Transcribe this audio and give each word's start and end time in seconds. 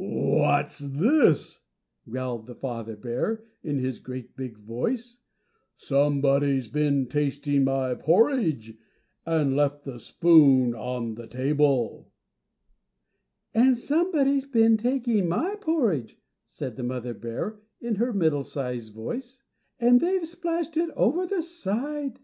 "WHAT'S 0.00 0.78
THIS!" 0.92 1.62
growled 2.08 2.46
the 2.46 2.54
father 2.54 2.94
bear, 2.94 3.42
in 3.64 3.78
his 3.78 3.98
great 3.98 4.36
big 4.36 4.56
voice, 4.56 5.18
"SOMEBODY'S 5.74 6.68
BEEN 6.68 7.08
TASTING 7.08 7.64
MY 7.64 7.94
PORRIDGE, 7.96 8.78
AND 9.26 9.56
LEFT 9.56 9.82
THE 9.82 9.98
SPOON 9.98 10.72
ON 10.76 11.16
THE 11.16 11.26
TABLE." 11.26 12.12
"+And 13.52 13.76
somebody's 13.76 14.44
been 14.46 14.76
taking 14.76 15.28
my 15.28 15.56
porridge+," 15.56 16.16
said 16.46 16.76
the 16.76 16.84
mother 16.84 17.12
bear 17.12 17.58
in 17.80 17.96
her 17.96 18.12
middle 18.12 18.44
sized 18.44 18.92
voice, 18.94 19.42
"+and 19.80 19.98
they've 19.98 20.28
splashed 20.28 20.76
it 20.76 20.90
over 20.90 21.26
the 21.26 21.42
side+." 21.42 22.20